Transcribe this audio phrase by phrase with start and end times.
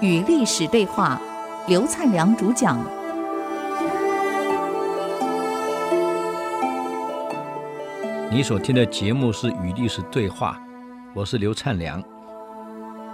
[0.00, 1.20] 与历史对话，
[1.66, 2.78] 刘灿良主讲。
[8.30, 10.60] 你所听的节目是《与历史对话》，
[11.14, 12.02] 我是刘灿良。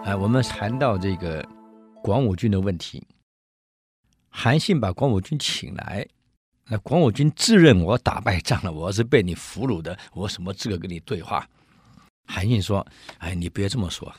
[0.04, 1.44] 哎，我们谈到这个
[2.02, 3.06] 广武军的问题。
[4.28, 6.06] 韩信把广武军请来，
[6.68, 11.48] 那广武军自认我打败仗了，我是被你俘虏的，我什么资格跟你对话？
[12.26, 12.86] 韩信说
[13.18, 14.14] ：“哎，你别这么说，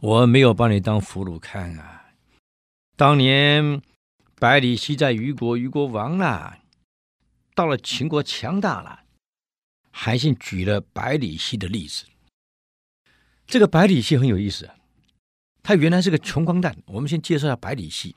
[0.00, 2.12] 我没有把你当俘虏看啊。
[2.96, 3.80] 当年
[4.36, 6.58] 百里奚在虞国，虞国亡了，
[7.54, 9.00] 到了秦国强大了。”
[9.94, 12.06] 韩信举了百里奚的例子。
[13.46, 14.70] 这个百里奚很有意思，
[15.62, 16.76] 他原来是个穷光蛋。
[16.86, 18.16] 我们先介绍一下百里奚。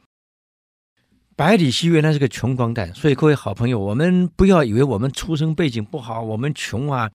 [1.36, 7.12] 百里奚原来是个穷光蛋，所以各位好朋友，我们不要以为我们出生背景不好，我们穷啊，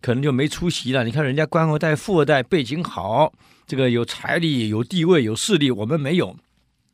[0.00, 1.04] 可能就没出息了。
[1.04, 3.32] 你看人家官二代、富二代背景好，
[3.66, 6.36] 这个有财力、有地位、有势力，我们没有，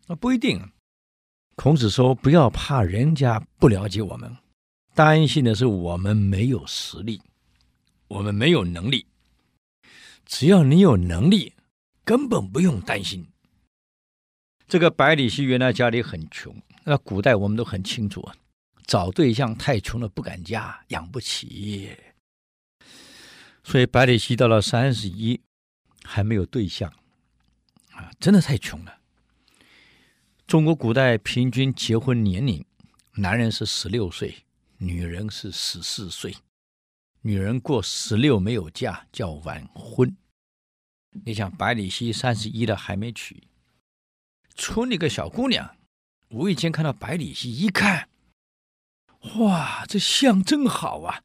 [0.06, 0.60] 那不一定。
[1.54, 4.36] 孔子说：“不要怕人家不了解我们，
[4.94, 7.22] 担心的是我们没有实力，
[8.08, 9.06] 我们没有能力。”
[10.26, 11.52] 只要你有能力，
[12.04, 13.26] 根本不用担心。
[14.68, 16.54] 这个百里奚原来家里很穷，
[16.84, 18.34] 那古代我们都很清楚啊，
[18.86, 21.96] 找对象太穷了不敢嫁，养不起。
[23.68, 25.40] 所以百里奚到了三十一
[26.04, 26.88] 还没有对象，
[27.90, 29.00] 啊，真的太穷了。
[30.46, 32.64] 中国古代平均结婚年龄，
[33.14, 34.44] 男人是十六岁，
[34.78, 36.36] 女人是十四岁。
[37.22, 40.16] 女人过十六没有嫁叫晚婚。
[41.24, 43.48] 你想百里奚三十一了还没娶，
[44.54, 45.76] 村里个小姑娘
[46.28, 48.08] 无意间看到百里奚，一看，
[49.40, 51.24] 哇，这相真好啊！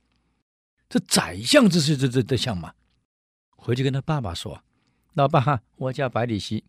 [0.92, 2.74] 这宰相这是这这这像吗？
[3.56, 4.62] 回去跟他爸爸说
[5.16, 6.66] ：“老爸，我叫百里奚。”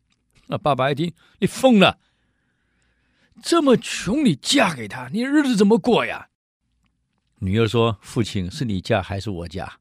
[0.47, 1.99] 那爸爸一听，你疯了！
[3.43, 6.29] 这么穷，你嫁给他，你日子怎么过呀？
[7.41, 9.81] 女儿说：“父亲，是你嫁还是我嫁？”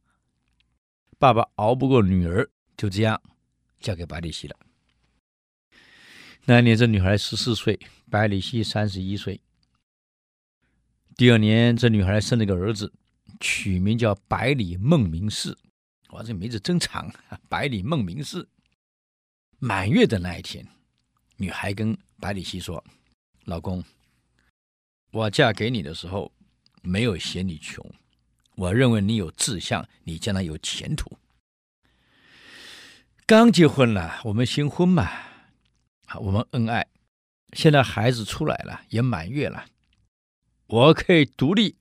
[1.20, 3.22] 爸爸熬不过女儿，就这样
[3.80, 4.58] 嫁给百里奚了。
[6.46, 7.80] 那年这女孩十四岁，
[8.10, 9.40] 百里奚三十一岁。
[11.16, 12.92] 第二年，这女孩生了个儿子，
[13.42, 15.58] 取名叫百里孟明视。
[16.12, 17.14] 哇，这名字真长！
[17.50, 18.48] 百里孟明视。
[19.60, 20.66] 满月的那一天，
[21.36, 22.82] 女孩跟百里奚说
[23.44, 23.84] ：“老公，
[25.12, 26.32] 我嫁给你的时候。”
[26.84, 27.86] 没有嫌你穷，
[28.56, 31.16] 我认为你有志向，你将来有前途。
[33.28, 35.08] 刚结婚了，我们新婚嘛，
[36.20, 36.88] 我们恩爱。
[37.54, 39.68] 现在孩子出来了，也满月了，
[40.66, 41.76] 我可以独立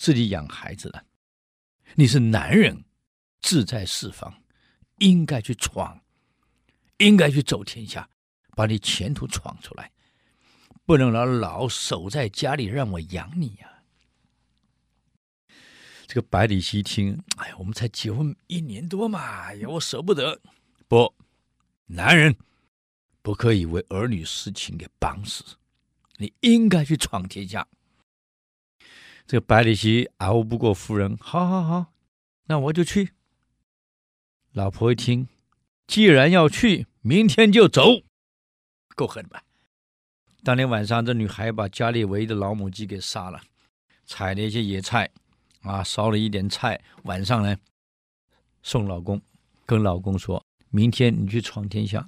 [0.00, 1.04] 自己养孩子了。
[1.94, 2.84] 你是男人，
[3.42, 4.42] 志在四方，
[4.96, 6.00] 应该去闯，
[6.96, 8.08] 应该去走天下，
[8.56, 9.92] 把你前途闯出来，
[10.86, 13.82] 不能老老守在家里让我养你呀。
[16.06, 20.40] 这个百里奚听，哎呀，我们才结婚一年多嘛，哎呀，我舍不得。
[20.88, 21.14] 不，
[21.84, 22.34] 男人
[23.20, 25.44] 不可以为儿女私情给绑死，
[26.16, 27.68] 你应该去闯天下。
[29.30, 31.92] 这百里奚熬不过夫人，好好好，
[32.46, 33.12] 那我就去。
[34.50, 35.28] 老婆一听，
[35.86, 38.02] 既然要去，明天就走，
[38.96, 39.44] 够狠吧？
[40.42, 43.40] 当天晚上，这女孩把家里唯一的老母鸡给杀了，
[44.04, 45.08] 采了一些野菜。
[45.60, 47.56] 啊，烧了一点菜，晚上呢，
[48.64, 49.22] 送老公，
[49.64, 52.04] 跟老公说，明天你去闯天下，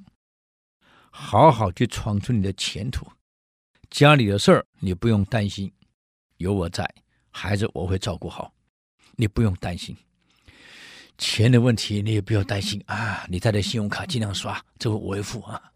[1.12, 3.06] 好好去闯出你的前途。
[3.90, 5.72] 家里的事儿你不用担心，
[6.38, 6.92] 有我在，
[7.32, 8.52] 孩子我会照顾好，
[9.16, 9.96] 你不用担心。
[11.18, 15.72] 钱的问题你也不要担心啊，你带着信用卡尽量刷，这个我会付啊。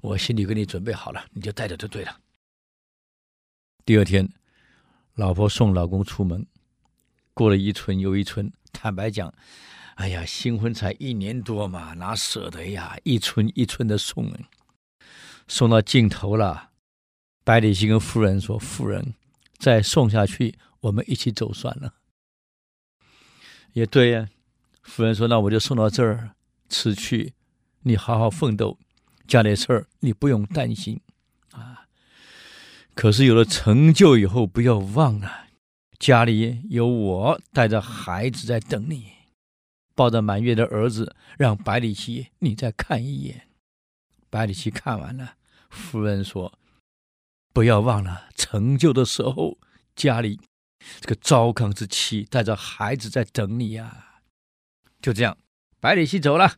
[0.00, 2.20] 我心里给你准备好了，你就带着就对了。
[3.84, 4.28] 第二天，
[5.14, 6.46] 老婆送老公出门。
[7.32, 9.32] 过了一村又一村，坦白讲，
[9.96, 12.96] 哎呀，新婚才一年多嘛，哪舍得呀？
[13.02, 14.30] 一村一村的送，
[15.48, 16.70] 送到尽头了。
[17.42, 19.14] 百里奚跟夫人说：“夫人，
[19.64, 21.94] 再送下去，我们一起走算了。”
[23.72, 24.28] 也对呀，
[24.82, 26.34] 夫人说：“那我就送到这儿，
[26.68, 27.32] 辞去，
[27.84, 28.78] 你好好奋斗，
[29.26, 31.00] 家里事儿你不用担心
[31.52, 31.86] 啊。
[32.94, 35.46] 可是有了成就以后，不要忘了。”
[35.98, 39.06] 家里有我带着孩子在等你，
[39.94, 43.48] 抱着满月的儿子，让百里奚你再看一眼。
[44.28, 45.36] 百里奚看完了，
[45.70, 46.52] 夫人说
[47.54, 49.56] ：“不要忘了成就的时候，
[49.94, 50.40] 家里
[51.00, 54.20] 这个糟糠之妻带着孩子在等你呀。”
[55.00, 55.38] 就这样，
[55.78, 56.56] 百里奚走了，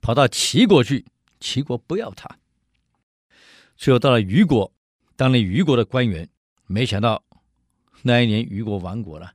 [0.00, 1.06] 跑到齐国去，
[1.38, 2.38] 齐国不要他。
[3.76, 4.72] 最后到了虞国，
[5.14, 6.28] 当了虞国的官员，
[6.66, 7.22] 没想到
[8.02, 9.34] 那一年虞国亡国了，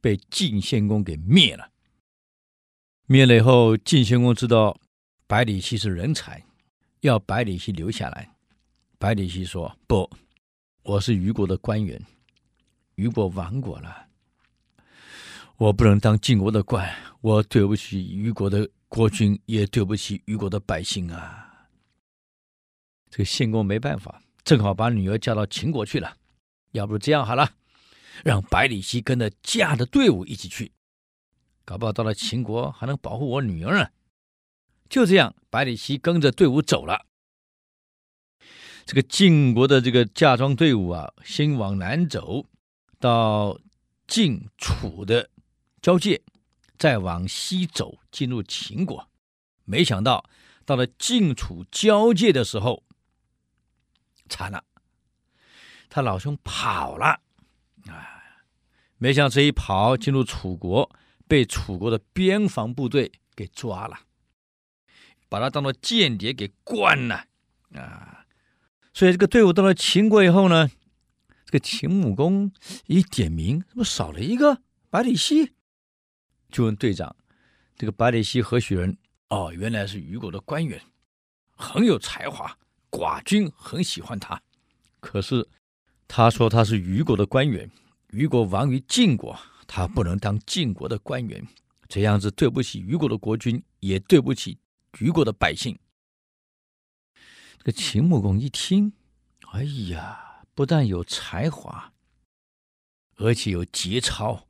[0.00, 1.70] 被晋献公给灭了。
[3.06, 4.80] 灭了以后，晋献公知道
[5.26, 6.46] 百里奚是人才，
[7.00, 8.33] 要百里奚留下来。
[8.98, 10.08] 百里奚说：“不，
[10.82, 12.00] 我是虞国的官员，
[12.94, 14.06] 虞国亡国了，
[15.56, 16.88] 我不能当晋国的官，
[17.20, 21.68] 我对不起虞国的国君，也对不起虞国的百姓啊。”
[23.10, 26.16] 这个献公没办法，正好把女儿嫁到秦国去了。
[26.72, 27.52] 要不这样好了，
[28.24, 30.72] 让百里奚跟着嫁的队伍一起去，
[31.64, 33.90] 搞不好到了秦国还能保护我女儿呢。
[34.88, 37.06] 就这样，百里奚跟着队伍走了。
[38.86, 42.46] 这个晋国的这个嫁妆队伍啊，先往南走，
[42.98, 43.58] 到
[44.06, 45.30] 晋楚的
[45.80, 46.22] 交界，
[46.78, 49.08] 再往西走，进入秦国。
[49.64, 50.28] 没想到
[50.66, 52.82] 到了晋楚交界的时候。
[54.26, 54.64] 惨了，
[55.90, 57.20] 他老兄跑了，
[57.88, 58.08] 啊！
[58.96, 60.90] 没想到这一跑进入楚国，
[61.28, 63.98] 被楚国的边防部队给抓了，
[65.28, 67.26] 把他当做间谍给关了，
[67.74, 68.13] 啊！
[68.94, 70.70] 所以这个队伍到了秦国以后呢，
[71.44, 72.52] 这个秦穆公
[72.86, 75.52] 一点名，怎么少了一个百里奚？
[76.50, 77.14] 就问队长
[77.76, 78.96] ：“这个百里奚何许人？”
[79.30, 80.80] 哦，原来是虞国的官员，
[81.56, 82.56] 很有才华。
[82.88, 84.40] 寡君很喜欢他，
[85.00, 85.44] 可是
[86.06, 87.68] 他说他是虞国的官员，
[88.10, 89.36] 虞国亡于晋国，
[89.66, 91.44] 他不能当晋国的官员，
[91.88, 94.56] 这样子对不起虞国的国君，也对不起
[94.92, 95.76] 虞国的百姓。
[97.64, 98.92] 这秦穆公一听，
[99.52, 101.94] 哎呀，不但有才华，
[103.16, 104.46] 而且有节操，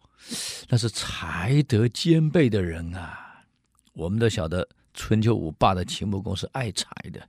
[0.69, 3.45] 那是才德兼备的人啊！
[3.93, 7.29] 我们都晓得春秋五霸的秦穆公是爱才的。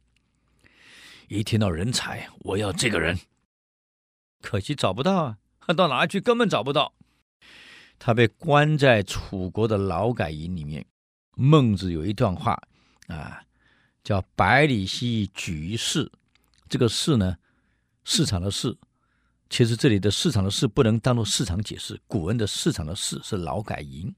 [1.28, 3.20] 一听到人才，我要这个人，
[4.42, 5.38] 可惜找不到啊！
[5.78, 6.20] 到哪去？
[6.20, 6.96] 根本找不到。
[8.00, 10.84] 他被关在楚国的劳改营里面。
[11.36, 12.60] 孟子有一段话
[13.08, 13.44] 啊，
[14.06, 16.10] 叫“百里奚举于市”。
[16.70, 17.36] 这个“市”呢，
[18.06, 18.74] 市场的“市”，
[19.50, 22.00] 其实这里的“市场的市”不能当做市场解释。
[22.08, 24.14] 古文的“市场的市”是劳改营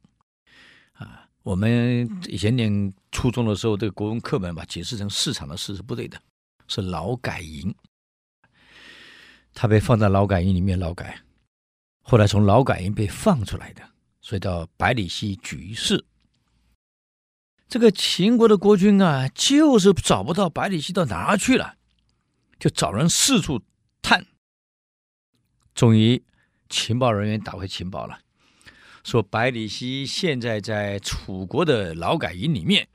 [0.94, 1.28] 啊。
[1.42, 6.22] 我们以前念初中的时候，这个国文课本把解释成“市场的市”是不对的。
[6.70, 7.74] 是劳改营，
[9.54, 11.18] 他被放在劳改营里面劳改，
[12.02, 13.82] 后来从劳改营被放出来的，
[14.20, 16.04] 所以叫百里奚举于市。
[17.68, 21.76] 这个秦国的国君啊，就是找不到百里奚到哪去了，
[22.58, 23.62] 就找人四处
[24.02, 24.26] 探，
[25.76, 26.24] 终于
[26.70, 28.20] 情报人员打回情报了，
[29.04, 32.88] 说百里奚现在在楚国的劳改营里面。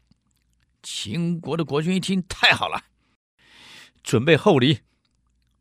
[0.82, 2.84] 秦国的国君一听，太好了。
[4.02, 4.80] 准备厚礼，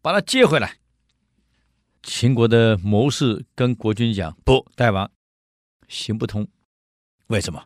[0.01, 0.77] 把他接回来。
[2.01, 5.11] 秦国的谋士跟国君讲：“不，大王，
[5.87, 6.47] 行不通。
[7.27, 7.63] 为什么？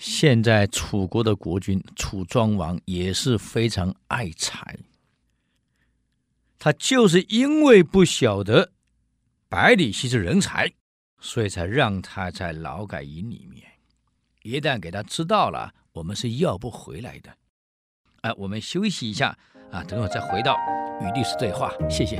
[0.00, 4.78] 现在楚国的国君楚庄王也是非常爱财，
[6.58, 8.72] 他就是因为不晓得
[9.46, 10.72] 百里奚是人才，
[11.20, 13.62] 所以才让他在劳改营里面。
[14.42, 17.30] 一旦给他知道了，我们是要不回来的。
[18.22, 19.36] 哎，我们休息一下。”
[19.70, 20.56] 啊，等会再回到
[21.00, 22.16] 与历史对话，谢谢。